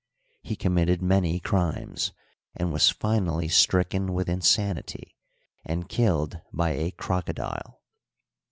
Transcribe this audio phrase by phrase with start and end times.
[0.41, 2.11] He committed many crimes,
[2.55, 5.15] and was finally stricken with insanity
[5.63, 7.83] and killed by a crocodile.